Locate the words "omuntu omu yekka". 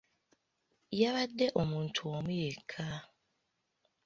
1.61-2.87